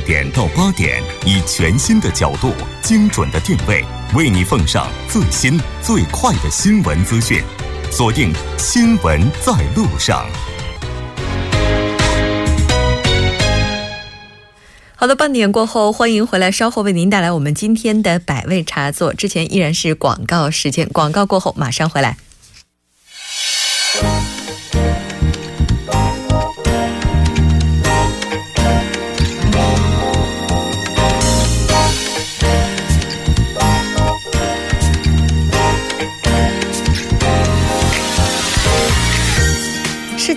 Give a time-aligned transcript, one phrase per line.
[0.00, 2.52] 点到八点，以全新的角度、
[2.82, 3.84] 精准的定位，
[4.14, 7.42] 为你奉上最新最快的新闻资讯。
[7.90, 10.24] 锁定《新闻在路上》。
[14.94, 19.14] 好的，半点过后，欢迎回来，稍后为您带来我们今天的百味茶座。
[19.14, 22.16] 之前依然是广告时间，广告过后马上回来。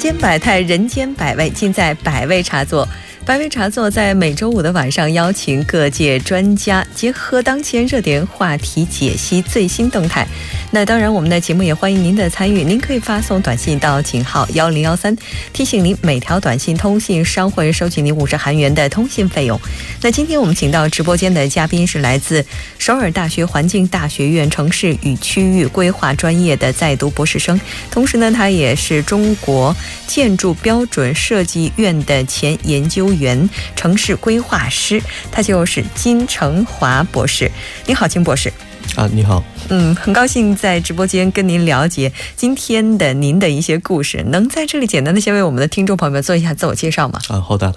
[0.04, 2.86] 千百态，人间百味，尽在百味茶座。
[3.26, 10.28] 百味茶座在每周五的晚上邀请各界专家，结合当前热点话题，解析最新动态。
[10.72, 12.66] 那当然，我们的节目也欢迎您的参与。
[12.66, 15.16] 您可以发送短信到井号幺零幺三，
[15.53, 19.58] 提醒您每条短信通信商会收取您五十韩元的通信费用。
[20.02, 22.45] 那今天我们请到直播间的嘉宾是来自
[22.78, 27.58] 首尔大学环境大学院城市与区域规划专业的在读博士生，
[27.89, 29.73] 同时呢，他也是中国
[30.08, 33.12] 建筑标准设计院的前研究。
[33.14, 37.52] 员城市规划师，他就是金成华博士。
[37.86, 38.52] 你好，金博士。
[38.95, 39.44] 啊，你好。
[39.70, 44.23] 嗯，很高兴在直播间跟您了解今天的您的一些故事。
[44.28, 47.20] 能在这里简单的先为我们的听众朋友们做一下自我介绍吗？
[47.30, 47.73] 啊，好的。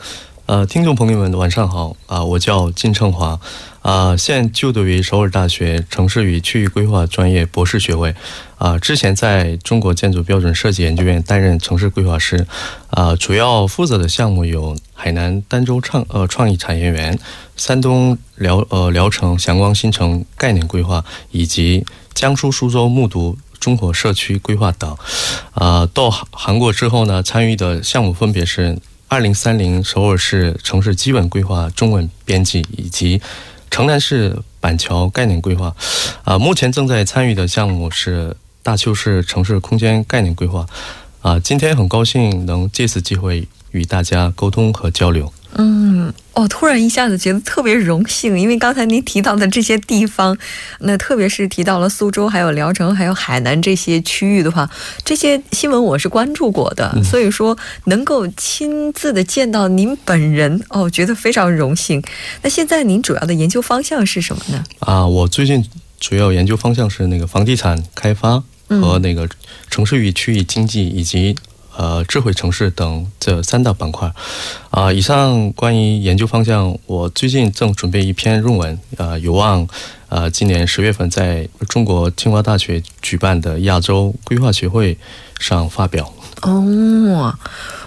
[0.46, 1.96] 呃，听众朋友们，晚上好。
[2.06, 3.40] 啊，我叫金成华。
[3.82, 8.14] 啊，现就读于首尔大学城市与区域规划专业博士学位。
[8.56, 12.46] 啊，之前在中国建筑标准设计研究院担任城市规划师。
[12.90, 17.18] 啊，主要负责的项目有海南儋州创呃创意产业园、
[17.56, 24.96] 山东聊呃聊城祥光新城概念规划，以及江苏苏州木渎综合社区规划等。
[25.54, 33.20] 啊，到韩国之后呢，参与的项目分别是二零三零首尔市城市基本规划中文编辑以及。
[33.68, 35.74] 城南市板桥概念规划，
[36.24, 40.64] 啊，目前正在参与的项目是大邱市城市空间概念规划，
[41.20, 45.30] 啊，今天很高兴能借此机会与大家沟通和交流。
[45.58, 50.36] 嗯，哦，突然一下子觉得特别荣幸，因为刚才您提到的这些地方，
[50.80, 54.68] 那特别是提到了苏州、还有聊城、还有海南这些区域的话，
[55.02, 62.02] 这些新闻我是关注过的，所以说能够亲自的见到您本人，哦，觉得非常荣幸。
[62.42, 64.62] 那现在您主要的研究方向是什么呢？
[64.80, 65.64] 啊，我最近
[65.98, 69.26] 主要研究方向是那个房地产开发和那个
[69.70, 71.34] 城市与区域经济以及。
[71.76, 74.10] 呃，智慧城市等这三大板块，
[74.70, 79.68] 啊，以上关于研究方向，我最近正准备一篇论文，呃，有望，
[80.08, 84.96] 呃，今年十月份在中国清华大学举办的亚洲规划学会
[85.38, 86.12] 上发表。
[86.42, 87.38] 哦。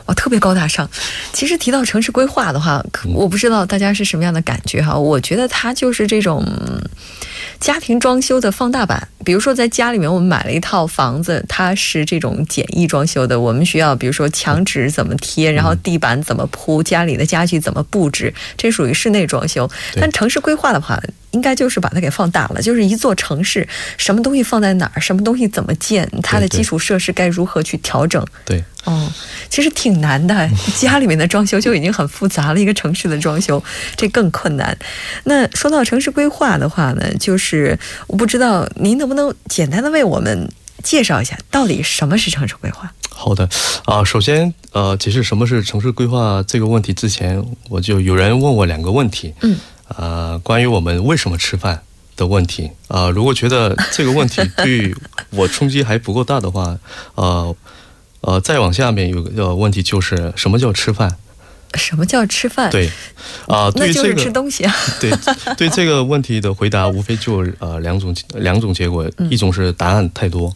[0.05, 0.89] 哇，特别高大上。
[1.33, 2.83] 其实提到城市规划的话，
[3.13, 4.97] 我不知道大家是什么样的感觉哈。
[4.97, 6.43] 我觉得它就是这种
[7.59, 9.07] 家庭装修的放大版。
[9.25, 19.69] 比如说，在家里面我们买了一套房子，它是这种简易装修的，我们需要比如说墙纸怎么贴，然后地板怎么铺，家里的家具怎么布置，这属于室内装修。
[19.99, 20.99] 但城市规划的话，
[21.31, 23.67] 应该就是把它给放大了，就是一座城市，
[23.97, 28.25] 什么东西放在哪儿，什么东西怎么建，它的基础设施该如何去调整。
[28.45, 29.11] 对，哦，
[29.49, 33.63] 其实挺难的， 家里面的装修就已经很复杂了，一个城市的装修
[33.95, 34.75] 这更困难。
[35.25, 37.77] 那说到城市规划的话呢，就是
[38.07, 40.49] 我不知道您能不能简单的为我们
[40.83, 42.91] 介绍一下，到底什么是城市规划？
[43.09, 43.47] 好的，
[43.85, 49.57] 啊，首先，呃，解释什么是城市规划这个问题之前，我就有人问我两个问题，嗯。
[49.97, 51.81] 呃，关于我们为什么吃饭
[52.15, 54.93] 的问题啊，如果觉得这个问题对
[55.31, 56.77] 我冲击还不够大的话，
[57.15, 57.55] 呃
[58.21, 61.15] 呃，再往下面有个问题就是什么叫吃饭？
[61.75, 62.69] 什么叫吃饭？
[62.71, 62.89] 对，
[63.47, 64.75] 啊，那就是吃东西啊。
[64.99, 65.11] 对
[65.55, 70.55] 对， 这个问题的回答无非就呃两种两种结果，一种是答案太多，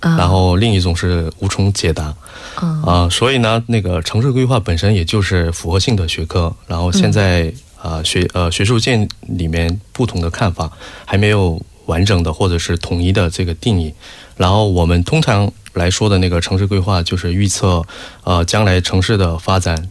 [0.00, 2.14] 然后另一种是无从解答。
[2.56, 7.52] 啊，所以呢，那个城市规划本身也就是复合性的学科，然后现在。
[7.82, 10.70] 啊，学呃学术界里面不同的看法，
[11.04, 13.92] 还没有完整的或者是统一的这个定义。
[14.36, 17.84] 然后我们通常来说的那个城市规划，就是预测
[18.24, 19.88] 呃将来城市的发展，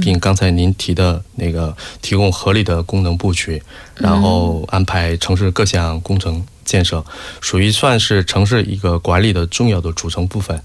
[0.00, 3.62] 并刚才您提的那个提供合理的功能布局，
[3.96, 7.04] 然后安排城市各项工程建设，
[7.40, 10.60] 属于算是城市一个管理的重要的组成部分。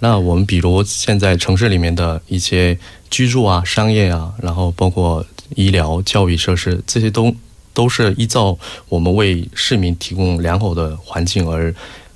[0.00, 2.78] 那我们比如现在城市里面的一些
[3.10, 5.24] 居住啊、商业啊，然后包括。
[5.56, 7.34] 医疗、教育设施这些都
[7.74, 8.56] 都是依照
[8.88, 11.74] 我们为市民提供良好的环境而，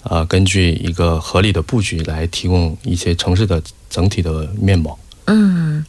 [0.08, 4.98] 呃，根据一个合理的布局来提供一些城市的整体的面貌。
[5.26, 5.84] 嗯，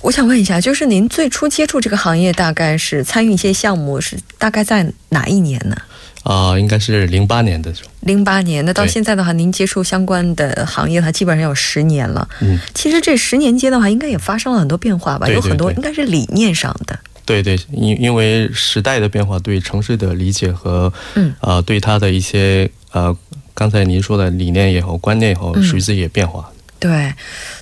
[0.00, 5.76] 我想问一下，就是您最初接触这个行业，大概是参与一些项目，是大概在哪一年呢？
[6.24, 7.90] 啊，应该是零八年的时候。
[8.00, 12.28] 零八年，那到现在的话，您接触相关的行业，它基本上有十年了。
[12.40, 15.28] 嗯，其实这十年间的话，应该也发生了很多变化吧？
[15.28, 16.98] 有很多应该是理念上的。
[17.26, 23.14] 对对，因因为时代的变化，对城市的理解和嗯啊，对它的一些呃，
[23.52, 26.48] 刚才您说的理念也好，观念也好，随之也变化。
[26.78, 27.12] 对，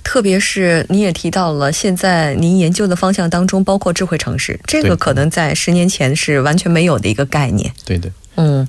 [0.03, 7.73] 特别是您也提到了，现在您研究的方向当中包括智慧城市，这个可能在十年前是完全没有的一个概念。
[7.83, 8.11] 对对。
[8.35, 8.67] 嗯，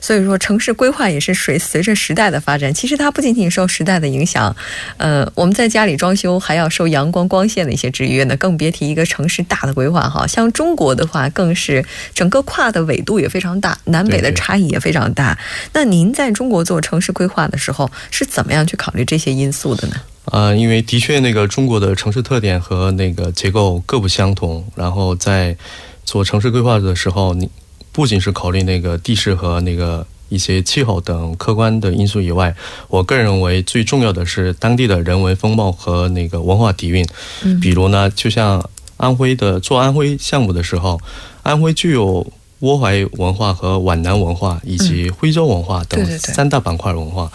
[0.00, 4.54] 所以说城市规划也是随随着时代的发展，其实它不仅仅受时代的影响，
[4.96, 10.26] 呃，我们在家里装修还要受阳光光线的一些制约呢，更别提一个城市大的规划哈。
[10.26, 11.84] 像中国的话，更是
[12.14, 15.36] 整个跨的纬度也非常大，南北的差异也非常大。
[15.72, 19.96] 那您在中国做城市规划的时候，是怎么样去考虑这些因素的呢？
[20.26, 25.56] 啊，因为的确那个中国的城市特点和那个结构各不相同，然后在
[26.04, 27.50] 做城市规划的时候，你。
[27.98, 32.54] 不仅是考虑那个地势和那个一些气候等客观的因素以外，
[32.86, 37.04] 我个人认为最重要的是当地的人文风貌和那个文化底蕴。
[37.42, 38.64] 嗯，比如呢，就像
[38.98, 41.00] 安徽的做安徽项目的时候，
[41.42, 42.24] 安徽具有。
[42.60, 47.30] 倭淮文化和皖南文化以及徽州文化等三大板块文化，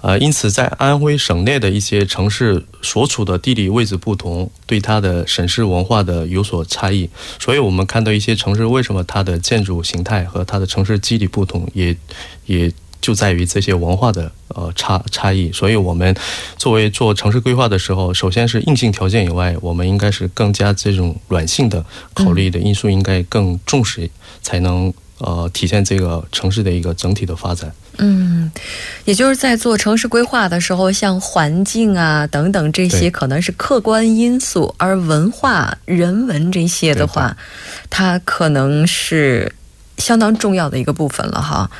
[0.00, 7.10] 呃，因此在安徽省内的一些城市所处的地理位置不同，对它的省市文化的有所差异。
[7.40, 11.96] 所以，我们看到一些城市为什么它的建筑形态和它的城市肌理不同，也
[12.46, 15.50] 也就在于这些文化的呃差差异。
[15.50, 16.14] 所以，我们
[16.56, 21.84] 作为做城市规划的时候，首先是硬性条件以外，我们应该是更加这种软性的
[22.14, 24.08] 考虑的因素，应该更重视。
[24.48, 27.70] 才能呃体现这个城市的一个整体的发展。
[27.98, 28.50] 嗯，
[29.04, 37.36] 也就是在做城市规划的时候，像环境啊等等这些可能是客观因素，而文化、人文这些的话，
[37.90, 39.52] 它可能是。
[39.98, 41.70] 相当重要的一个部分了哈。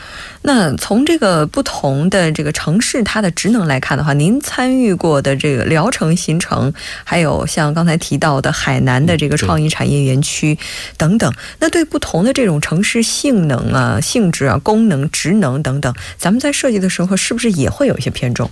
[0.43, 6.73] 那从这个不同的这个城市它的职能来看的话，您参与过的这个聊城新城，
[7.03, 10.57] 还有像刚才提到的海南的这个创意产业园区
[10.97, 18.49] 等等，那对不同的这种城市性能啊、性质啊、功能、职能等等，咱们在设计的时候是不是也会有一些偏重？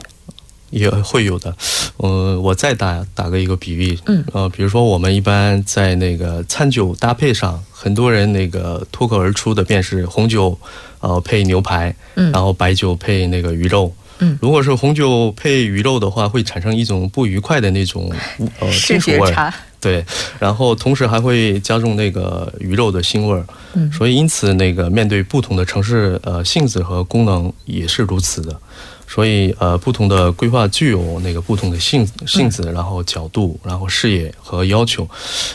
[0.71, 1.55] 也会有的，
[1.99, 10.59] 呃，我再打打个一个比喻，嗯，呃，比如说我们一般在那个餐酒搭配上，很多人那个脱口而出的便是红酒，
[11.01, 18.12] 呃，配牛排，嗯，然后白酒配那个鱼肉，嗯，如果是红酒配鱼肉的话，会产生一种不愉快的那种
[18.59, 20.05] 呃 金属味儿，对，
[20.41, 28.61] 然后同时还会加重那个鱼肉的腥味儿，嗯，所以因此那个面对不同的城市呃性质和功能也是如此的。
[29.06, 35.08] 所以，呃，不同的规划具有那个不同的性性质，然后角度，然后视野和要求。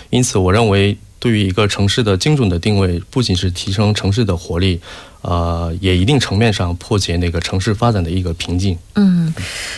[0.10, 4.80] 因此，我认为对于一个城市的精准的定位，不仅是提升城市的活力，
[5.22, 8.78] 呃，也一定层面上破解那个城市发展的一个瓶颈。
[8.96, 9.34] 嗯，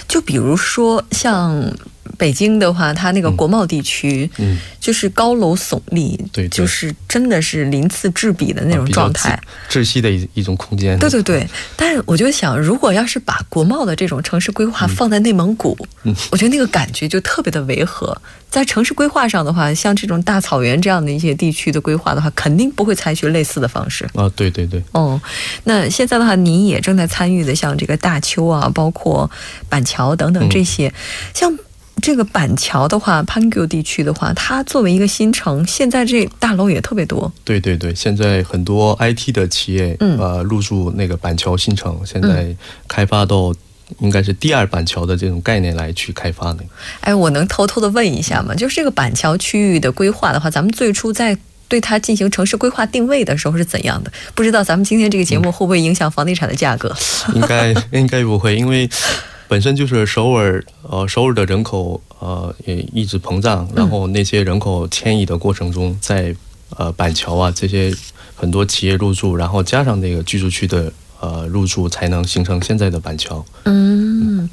[0.08, 1.74] 就比如说像。
[2.18, 10.98] 北京的话，它那个国贸地区，嗯，就是高楼耸立，对，就是真的是鳞次栉比的那种状态，窒息的一一种空间。
[11.00, 18.16] 对对对， 但是我就想，如果要是把国贸的这种城市规划放在内蒙古，嗯，我觉得那个感觉就特别的违和。
[18.50, 24.08] 在城市规划上的话，像这种大草原这样的一些地区的规划的话，肯定不会采取类似的方式。
[24.14, 24.84] 啊，对对对。
[24.92, 25.20] 哦，
[25.64, 29.30] 那现在的话，您也正在参与的，像这个大邱啊，包括
[29.68, 30.94] 板桥等等这些，
[31.34, 31.52] 像。
[32.04, 37.32] 这个板桥的话，潘丘地区的话，它作为一个新城，现在这大楼也特别多。
[37.46, 42.54] 对对对，现在很多 IT 的企业，嗯，呃，入驻那个板桥新城，现在
[42.90, 43.56] 开发到
[44.00, 46.60] 应该是第二板桥的这种概念来去开发的。
[47.00, 48.54] 哎，我能偷偷的问一下吗？
[48.54, 51.38] 就是这个板桥区域的规划的话，咱们最初在
[51.70, 54.12] 对它进行城市规划定位的时候是怎样的？
[54.36, 56.94] 不知道咱们今天这个节目会不会影响房地产的价格？
[57.34, 58.90] 应该应该不会，因为。
[59.54, 66.36] 本身就是首尔，呃，首尔的人口，呃，也一直膨胀，然后那些人口迁移的过程中，在
[66.76, 67.94] 呃板桥啊这些
[68.36, 73.46] 很多企业入驻，然后加上那个居住区的呃入驻，才能形成现在的板桥。
[73.66, 74.50] 嗯。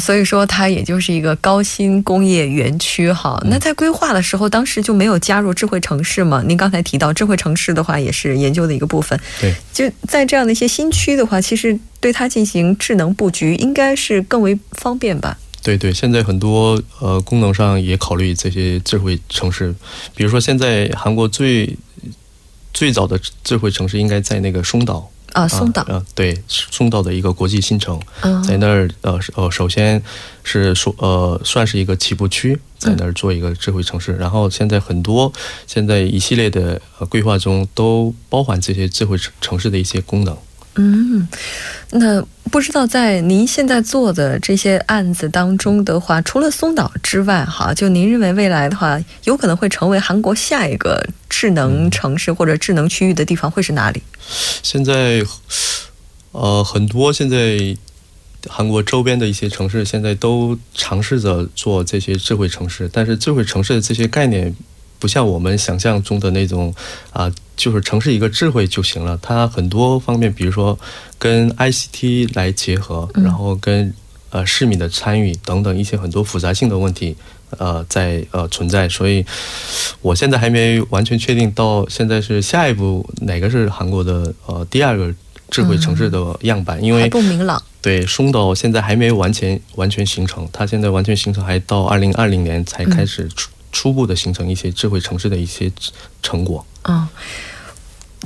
[0.00, 3.40] 所以说它也就是一个高新工业园区哈。
[3.46, 6.42] 那在规划的时候，当时就没有加入智慧城市嘛？
[6.46, 9.18] 您刚才提到智慧城市的话，也是研究的一个部分。
[9.40, 15.38] 对，就在这样的一些新区的话，其实对它进行智能布局，应该是更为方便吧？
[15.62, 19.74] 对对，现在很多呃功能上也考虑这些智慧城市，
[20.14, 21.76] 比如说现在韩国最
[22.72, 25.10] 最早的智慧城市应该在那个松岛。
[25.32, 28.00] 啊，松岛啊，对，松岛的一个国际新城，
[28.46, 30.02] 在那儿呃呃，首先
[30.42, 34.14] 是说呃，算是一个起步区，在那儿做一个智慧城市。
[34.16, 35.32] 然后现在很多
[35.66, 40.36] 现在一系列的规划中都包含这些智慧城市的一些功能。
[40.76, 41.26] 嗯，
[41.90, 51.04] 那不知道在您现在做的这些案子当中的话，除了松岛之外，哈，就您认为未来的话，有可能会成为韩国下一个
[51.40, 54.02] 智能城市或者智能区域的地方会是哪里？
[54.62, 55.24] 现在，
[56.32, 57.74] 呃，很多现在
[58.46, 64.54] 韩国周边的一些城市现在都尝试着做这些智慧城市，但是智慧城市的这些概念。
[64.98, 66.74] 不像我们想象中的那种，
[67.10, 69.18] 啊，就是城市一个智慧就行了。
[69.22, 70.78] 它很多方面，比如说
[71.18, 73.94] 跟 ICT 来结合，然后跟
[74.28, 77.16] 呃市民的参与等等一些很多复杂性的问题，
[77.58, 78.88] 呃，在呃存在。
[78.88, 79.24] 所以，
[80.00, 85.12] 我现在还没完全确定到现在是下一步哪个是韩国的呃第二个
[85.50, 87.62] 智慧城市的样板，因为不明朗。
[87.82, 93.50] 对，松岛现在还没完全完全形成，它现在完全形成还到二零二零年才开始出。
[93.72, 95.70] 初步的形成一些智慧城市的一些
[96.24, 96.66] 成果。
[96.88, 97.06] 嗯，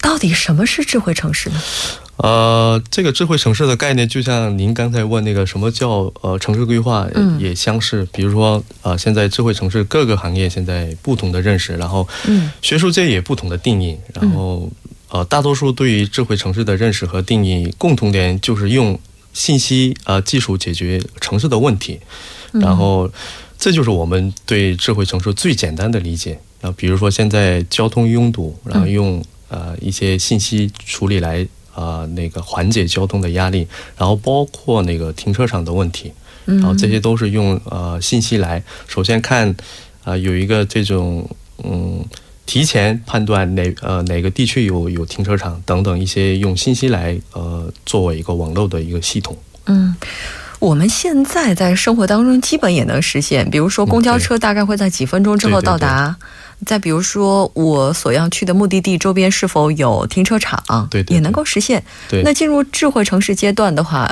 [0.03, 1.63] 到底什么是智慧城市呢？
[2.17, 7.07] 呃，这个智慧城市的概念，就像您刚才问那个什么叫呃城市规划，
[7.39, 8.07] 也相似。
[8.13, 12.07] 比如说，呃，现在智慧城市各个行业现在不同的认识，然后
[12.63, 14.71] 学术界也不同的定义，然后
[15.11, 18.99] 呃，大多数对于智慧城市的认识和定义共同点就是用
[19.33, 22.01] 信息呃技术解决城市的问题，
[22.53, 23.11] 然后。
[23.57, 26.39] 这就是我们对智慧城市最简单的理解。
[26.61, 36.13] 然后，比如说现在交通拥堵，然后用呃一些信息处理来呃那个缓解交通的压力，然后包括那个停车场的问题，
[36.45, 39.55] 然后这些都是用呃信息来首先看
[40.05, 41.29] 啊有一个这种
[41.63, 42.05] 嗯
[42.47, 49.37] 提前判断哪呃哪个地区有有停车场等等一些用信息来呃作为一个网络的一个系统。
[49.67, 49.95] 嗯。
[50.61, 56.17] 我们现在在生活当中基本也能实现，比如说公交车大概会在几分钟之后到达，
[56.65, 61.83] 再比如说我所要去的目的地周边是否有停车场，对，也能够实现。
[62.09, 64.11] 对，那进入智慧城市阶段的话，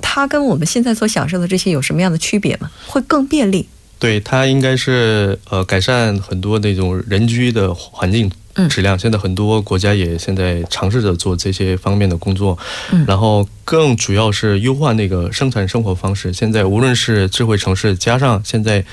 [0.00, 2.70] 它跟我们现在所享受的这些有什么样的区别吗？
[2.86, 3.68] 会更便利？
[3.98, 8.30] 对，它应该是呃改善很多那种人居的环境。
[8.68, 12.58] 质量现在很多国家也现在尝试着做这些方面的工作，
[13.06, 16.32] 然后更主要是优化那个生产生活方式。
[16.34, 18.84] 现在无论是智慧城市，加上现在。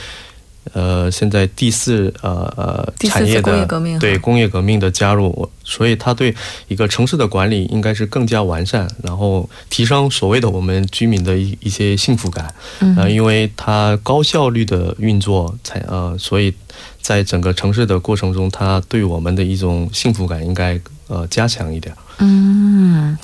[0.73, 3.65] 呃，现在第四呃呃产业的
[3.99, 6.35] 对工业革命的加入，所以它对
[6.67, 12.53] 一个城市的管理应该是更加完善，然后提升所谓的我们居民的一一些幸福感。
[12.79, 16.53] 嗯，因为它高效率的运作，才呃，所以
[17.01, 21.95] 在整个城市的过程中，它对我们的一种幸福感应该呃加强一点。
[22.19, 23.17] 嗯。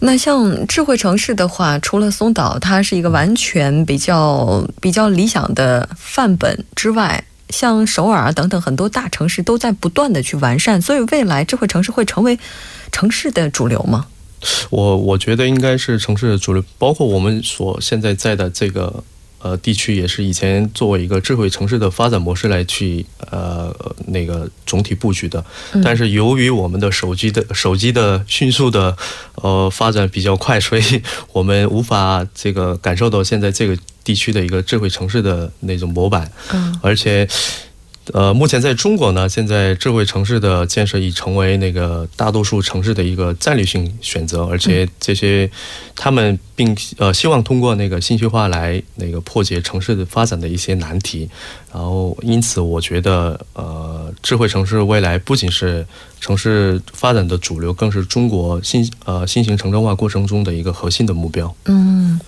[0.00, 12.38] 那像智慧城市的话，除了松岛，它是一个完全比较比较理想的范本之外，像首尔啊等等很多大城市都在不断的去完善，所以未来智慧城市会成为
[12.92, 14.06] 城市的主流吗？
[14.70, 19.02] 我我觉得应该是城市的主流，包括我们所现在在的这个。
[19.38, 23.74] 呃，地区也是以前作为一个智慧城市的发展模式来去呃
[24.06, 25.44] 那个总体布局的，
[25.84, 28.96] 但是由于我们的手机的手机的迅速的
[29.36, 31.02] 呃发展比较快，所以
[31.32, 37.28] 我们无法这个感受到现在这个地区的一个智慧城市的那种模板，嗯，而且。
[38.12, 45.50] 呃，目前在中国呢，现在智慧城市的建设已成为那个大多数城市的一个战略性选择，而且这些
[45.94, 51.28] 他们并呃希望通过那个信息化来那个破解城市的发展的一些难题，
[51.72, 55.84] 然后因此我觉得呃智慧城市未来不仅是
[56.20, 61.54] 城市发展的主流，更是中国新呃新型城镇化过程中的一个核心的目标。
[61.64, 62.20] 嗯。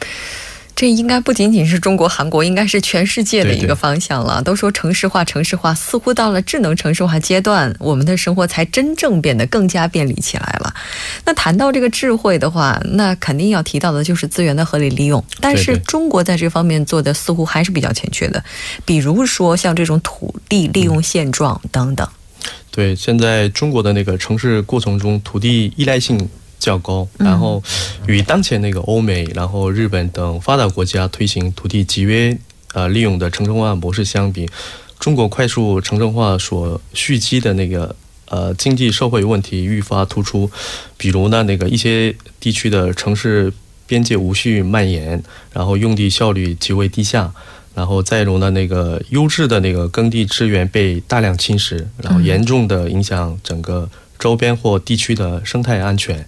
[0.78, 4.40] 这应该不仅仅是中国、韩国，应该是全世界的一个方向了。
[4.40, 10.73] 都说城市化，城市化似乎到了智能城市化阶段，我们的生活才真正变得更加便利起来了。
[11.25, 15.25] 那谈到这个智慧的话，那肯定要提到的就是资源的合理利用。
[15.40, 18.44] 但是中国在这方面做的似乎还是比较欠缺的，
[18.85, 22.08] 比如说像这种土地利用现状等等。
[22.70, 26.28] 对，现在中国的那个城市过程中，土地依赖性。
[26.59, 27.62] 较高，然后
[28.07, 32.37] 与当前那个欧美、然后日本等发达国家推行土地集约
[32.75, 34.49] 呃利用的城镇化模式相比，
[34.99, 37.95] 中国快速城镇化所蓄积的那个
[38.27, 40.50] 呃经济社会问题愈发突出。
[40.97, 43.53] 比如呢，那个一些地区的城市
[43.87, 45.23] 边界无序蔓延，
[45.53, 47.33] 然后用地效率极为低下，
[47.75, 53.88] 然后再如呢那个优质的那个耕地资源被大量侵蚀，然后严重的影响整个。
[54.18, 56.26] 周边或地区的生态安全，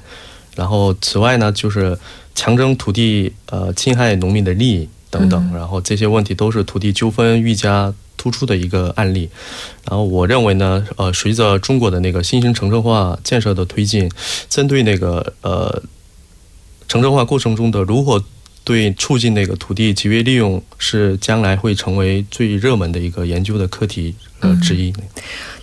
[0.55, 1.99] 然后此外呢，就是
[2.35, 9.29] 强征土地呃侵害农民的利益等等，然后这些问题都是土地纠纷愈加突出的一个案例。
[9.89, 14.11] 然后我认为呢，呃，随着中国的那个新型城镇化建设的推进，
[14.49, 15.83] 针对那个呃
[16.87, 18.23] 城镇化过程中的如何。
[18.63, 24.93] 对，促进那个土地节约利用是将来会成为最热门的一个研究的课题呃之一。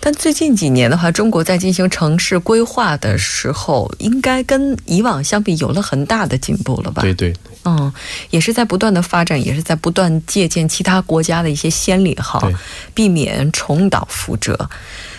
[0.00, 7.02] 但最近几年的话，中国在进行城市规划的时候，应该跟以往相比有了很大的进步了吧？
[7.02, 7.32] 对对，
[7.64, 7.90] 嗯，
[8.30, 12.40] 也是在不断的发展，也是在不断借鉴其他国家的一些先例哈，
[12.92, 14.68] 避免重蹈覆辙。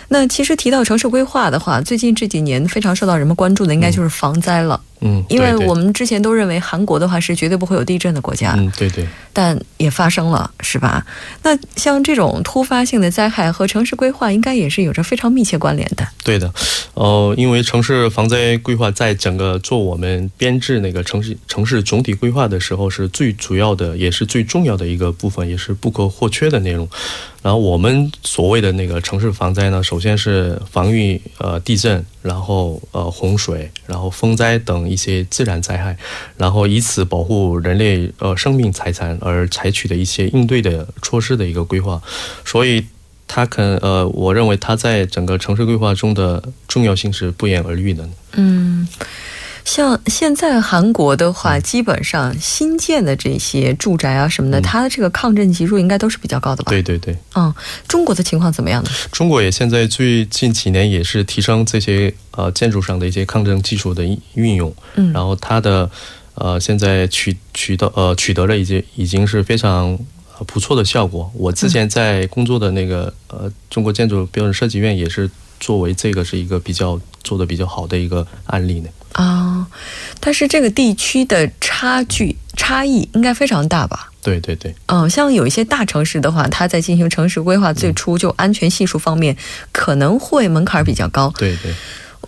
[0.08, 4.80] 那其实提到城市规划的话，最近这几年非常受到人们关注的，应该就是防灾了。
[4.80, 4.89] 嗯，
[5.28, 8.54] 因为我们之前都认为韩国的话是绝对不会有地震的国家。
[8.56, 9.06] 嗯，对对。
[9.32, 11.06] 但也发生了，是吧？
[11.44, 16.06] 那像这种突发性的灾害和城市规划，应该也是有着非常密切关联的。
[16.24, 16.52] 对的，
[16.94, 26.88] 呃，因为城市防灾规划在整个做我们编制那个城市城市总体规划的时候，是最主要的，也是最重要的一个部分，也是不可或缺的内容。
[27.40, 35.96] 然后我们所谓的那个城市防灾呢，首先是防御呃地震，然后呃洪水，然后风灾等一些自然灾害，
[36.36, 42.00] 然后以此保护人类呃生命财产而采取的一些应对的措施的一个规划。
[42.44, 42.84] 所以
[43.26, 48.08] 它肯呃，我认为它在整个城市规划中的重要性是不言而喻的。
[48.32, 48.86] 嗯。
[49.64, 56.70] 像现在韩国的话，基本上新建的这些住宅啊什么的，它的这个抗震级数应该都是比较高的吧？
[56.70, 57.16] 对对对。
[57.34, 57.52] 嗯，
[57.86, 58.90] 中国的情况怎么样呢？
[59.12, 64.02] 中国也现在最近几年也是提升这些呃建筑上的一些抗震技术的
[64.34, 65.90] 运用，嗯，然后它的
[66.34, 69.98] 呃现在取取得呃取得了一些已经是非常
[70.46, 71.30] 不错的效果。
[71.34, 78.88] 我之前在工作的那个呃中国建筑标准设计院也是作为这个是一个比较做的比较好的一个案例呢。
[79.12, 79.66] 啊，
[80.20, 84.10] 但是这个地区的差距差异应该非常大吧？
[84.22, 84.74] 对对对。
[84.86, 89.36] 嗯，像有一些大城市的话，它在进行城市规划最初就安全系数方面
[89.72, 91.32] 可能会门槛比较高。
[91.38, 91.74] 对对。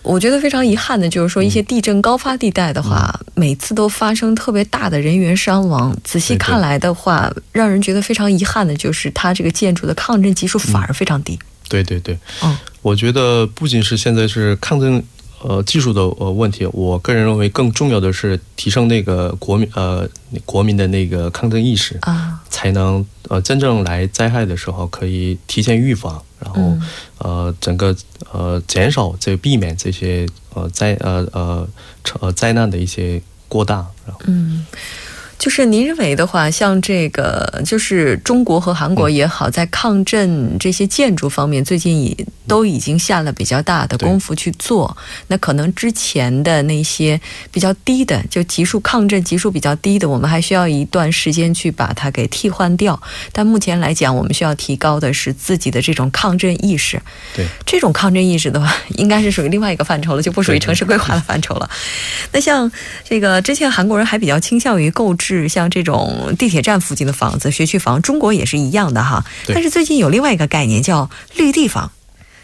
[0.01, 5.95] 我觉得非常遗憾的就是说，一些地震高发地带的话，每次都发生特别大的人员伤亡。
[6.03, 11.39] 仔细看来的话，让人觉得非常遗憾的就是它这个建筑的抗震级数反而非常低。
[11.69, 12.17] 对对对。
[12.41, 15.01] 嗯，我觉得不仅是现在是抗震。
[15.43, 20.07] 呃，技术的呃问题，我个人认为更重要的是提升那个国民呃
[20.45, 26.77] 国民的那个抗震意识啊，才能呃真正来灾害的时候可以提前预防，然后
[27.17, 27.95] 呃整个
[28.31, 31.67] 呃减少这避免这些呃灾呃呃
[32.21, 34.21] 呃灾难的一些过大，然后。
[34.27, 34.65] 嗯。
[35.43, 42.15] 就是您认为的话，像这个，就是中国和韩国也好，在抗震这些建筑方面，最近也
[42.47, 44.95] 都已经下了比较大的功夫去做。
[45.27, 47.19] 那可能之前的那些
[47.51, 52.97] 比较低的，就级数抗震级数比较低的，我们还需要一段时间去把它给替换掉。
[53.33, 57.01] 但目前来讲，我们需要提高的是自己的这种抗震意识。
[57.35, 61.69] 对，这种抗震意识的话，应该是属于另外一个范畴了，就不属于城市规划的范畴了。
[62.31, 62.71] 那像
[63.03, 65.32] 这个之前韩国人还比较倾向于购置。
[65.33, 69.25] 是像这种地铁站附近的房子、学区房，中国也是一样的哈。
[69.47, 71.91] 但是最近有另外一个概念叫绿地房。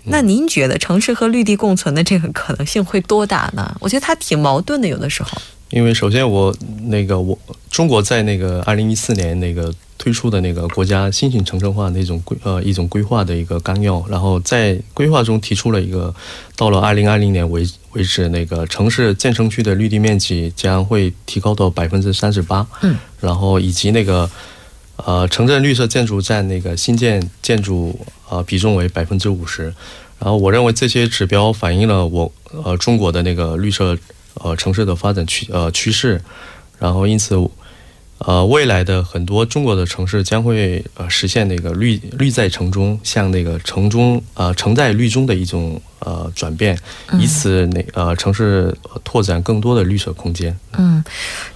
[0.05, 3.75] 那您觉得城市和绿地共存的这个可能性会多大呢？
[3.79, 5.29] 我觉得它挺矛盾的，有的时候。
[5.69, 7.37] 因为首先我那个我
[7.69, 9.73] 中国在那个二零一四年那个。
[9.99, 16.15] 推出的那个国家新型城镇化那种规呃一种规划的一个纲要，然后在规划中提出了一个，
[16.55, 24.29] 到了二零二零年为为止，那个城市建成区的绿地面积将会提高到百分之三十八，嗯，然后以及那个
[24.95, 29.65] 呃城镇绿色建筑占那个新建建筑呃比重为百分之五十，
[30.17, 32.31] 然后我认为这些指标反映了我
[32.63, 33.97] 呃中国的那个绿色
[34.35, 36.21] 呃城市的发展趋呃趋势，
[36.79, 37.35] 然后因此。
[38.19, 46.77] 呃，未来的很多中国的城市将会呃实现那个绿绿在城中，像那个城中呃城在绿中的一种呃转变，
[47.13, 50.57] 以此那呃城市拓展更多的绿色空间。
[50.77, 51.03] 嗯，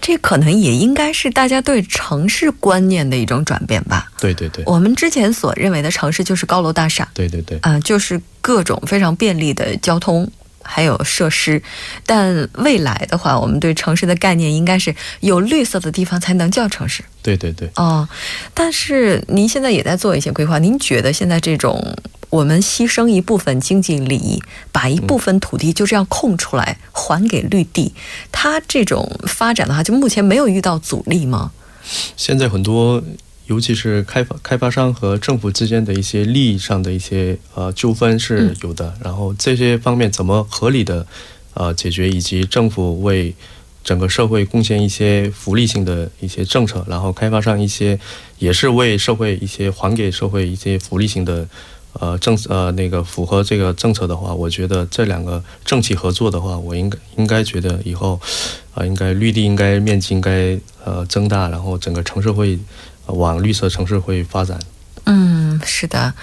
[0.01, 4.09] 这可能也应该是大家对城市观念的一种转变吧。
[4.19, 7.07] 对对对，我们之前所认为的城市就是高楼大厦。
[7.13, 10.29] 对对对，啊，就是各种非常便利的交通。
[10.63, 11.61] 还有设施，
[12.05, 17.03] 但未来的话，我们对城市的概念应该是有绿色的地方才能叫城市。
[17.21, 17.69] 对对对。
[17.75, 18.07] 哦，
[18.53, 21.95] 但是您现在也在做一些规划，您觉得现在这种
[22.29, 27.93] 我们牺牲一部分经济利益，把一部分土地就这样空出来还给绿地，
[28.31, 31.51] 它这种发展的话，就目前没有遇到阻力吗？
[32.17, 33.03] 现在很多。
[33.47, 41.05] 尤其是开发开发商和政府之间的一些利益上的一些呃纠纷是有的，然后这些方面怎么合理的
[41.53, 43.33] 呃解决，以及政府为
[43.83, 47.99] 整个社会贡献一些福利性的一些政策，然后开发商一些
[48.39, 51.47] 也是为社会一些还给社会一些福利性的。
[51.99, 58.19] 呃，政呃那个符合这个政策的话，我觉得这两个政企合作的话，我应该应该觉得以后，
[58.73, 62.57] 啊，应该绿地应该面积应该呃增大，然后整个城市会
[63.07, 64.59] 往绿色城市会发展。
[65.05, 66.13] 嗯，是的。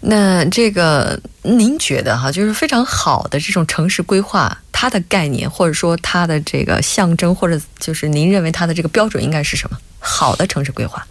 [0.00, 9.78] 那这个您觉得哈，就是非常好的这种城市规划，它的概念或者说它的这个象征，或者就是您认为它的这个标准应该是什么？
[9.98, 11.06] 好的城市规划。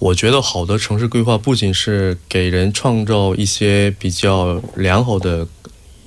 [0.00, 5.46] 我觉得好的城市规划不仅是给人创造一些比较良好的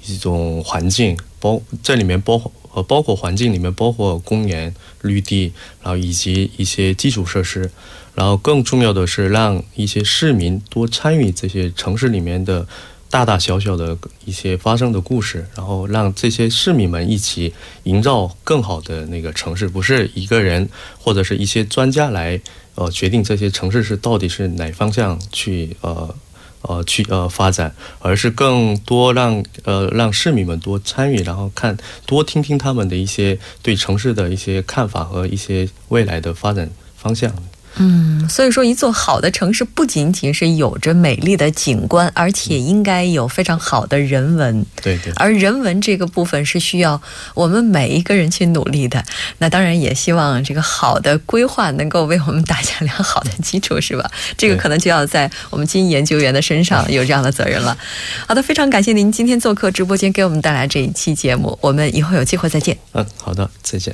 [0.05, 7.71] 一种环境，包这里面包呃包括环境里面包括公园、绿地，然后以及一些基础设施，
[8.15, 12.65] 然后更重要的是让一些市民多参与这些城市里面的
[13.09, 22.41] 大大小小的一些发生的故事，然后让这些市民们一起营造更好的那个城市，不是一个人或者是一些专家来。
[22.77, 26.13] 呃，决定这些城市是到底是哪方向去呃
[26.59, 37.33] 呃去呃发展，而是更多让呃让市民们多参与，然后看多听听他们的一些对城市的一些看法和一些未来的发展方向。
[37.77, 44.65] 嗯，所以说，一座好的城市不仅仅是有着美丽的景观，而且应该有非常好的人文。
[44.81, 45.11] 对对。
[45.17, 47.01] 而人文这个部分是需要
[47.33, 49.03] 我们每一个人去努力的。
[49.39, 54.09] 那当然也希望这个好的规划能够为我们打下良好的基础，是吧？
[54.37, 57.77] 这个可能就要在我们金研究员的身上有这样的责任了。
[58.25, 61.57] 好的，非常感谢您今天做客直播间，给我们带来这一期节目。
[61.59, 62.77] 我们以后有机会再见。
[62.93, 63.93] 嗯，好的，再见。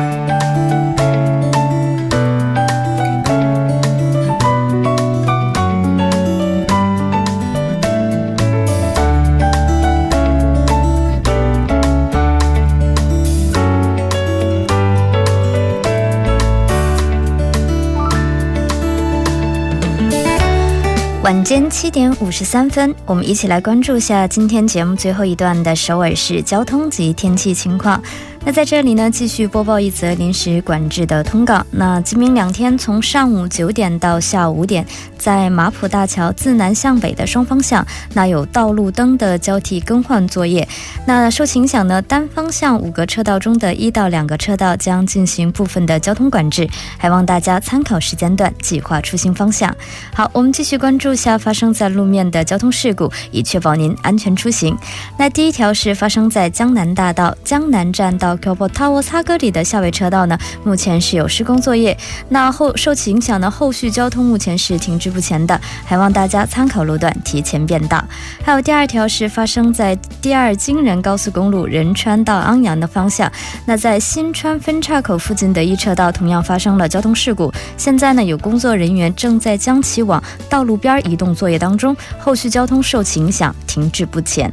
[21.31, 28.03] 晚间七点五十三分，我们一起来关注下今天节目最后一段的首尔市交通及天气情况。
[28.43, 31.63] 那在这里呢，继续播报一则临时管制的通告。
[31.69, 34.83] 那今明两天，从上午九点到下午五点，
[35.15, 40.67] 在马浦大桥自南向北的双方向，那有道路灯的交替更换作业。
[41.05, 49.73] 那受影响呢，单方向五个车道中的一到两个车道将进行部分的交通管制，还望大家参考时间段计划出行方向。
[50.15, 54.75] 好，我们继续关注下发生在路面的交通事故，以确保您安全出行。
[55.15, 61.97] 那第一条是发生在江南大道江南站到 k o b o Tower 擦歌里的下位车道呢，目前是有施工作业。
[62.29, 68.03] 那后受其影响呢，后续交通目前是停滞不前的，还望大家参考路段提前变道。
[68.43, 73.31] 还有第二条是发生在第二京仁高速公路仁川到安阳的方向，
[73.65, 84.51] 那在新川分岔口附近的一车道同样发生了交通事故，现在呢有工作人员正在将其往道路边移动作业当中，后续交通受其影响停滞不前。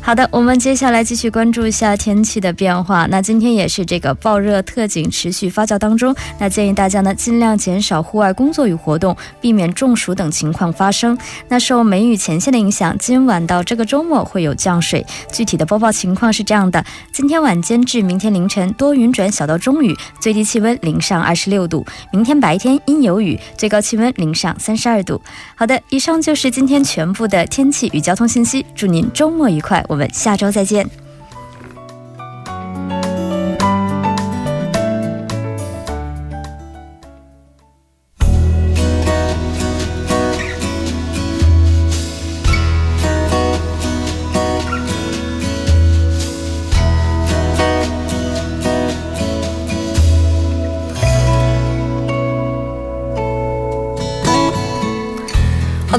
[0.00, 3.06] 好的，我们接下来继续关注一下天气的变化。
[3.14, 11.16] 那今天也是这个暴热特警持续发酵当中，那建议大家呢尽量减少户外工作与活动，避免中暑等情况发生。
[11.46, 15.06] 那受梅雨前线的影响，今晚到这个周末会有降水。
[15.30, 25.22] 具体的播报情况是这样的：今天晚间至明天凌晨多云转小到中雨，最低气温零上二十六度；明天白天阴有雨，最高气温零上三十二度。
[25.54, 28.66] 好的，以上就是今天全部的天气与交通信息。
[28.74, 29.84] 祝您周末愉快。
[29.88, 31.03] 我们下周再见。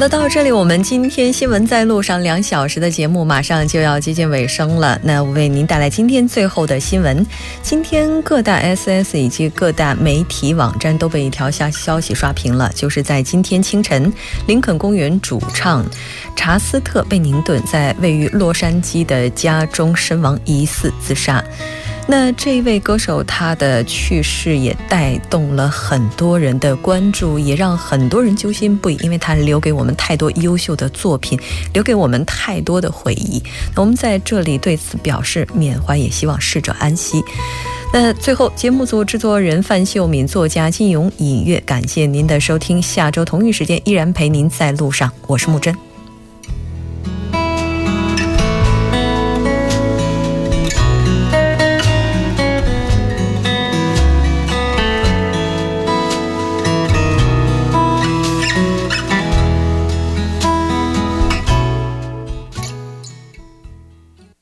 [0.07, 4.99] 的，到这里，我们今天新闻在路上两小时的节目马上就要接近尾声了。
[5.03, 7.25] 那我为您带来今天最后的新闻。
[7.63, 14.11] 今天各大 SS 以及各大媒体网站都被一条消消息刷屏了，就是在今天清晨，
[14.47, 15.83] 林肯公园主唱
[16.35, 21.43] 查斯特·贝宁顿在位于洛杉矶的家中身亡，疑似自杀。
[22.07, 31.39] 那这位歌手他的去世也带动了很多人的关注，也让很多人揪心不已，因为他留给我们太多优秀的作品，
[31.73, 33.41] 留给我们太多的回忆。
[33.75, 37.23] 那我们在这里对此表示缅怀，也希望逝者安息。
[37.91, 42.79] 那最后，节目组制作人范秀敏，作家金勇，尹月，感谢您的收听。
[42.79, 45.94] 下周同一时间依然陪您在路上，我是木真。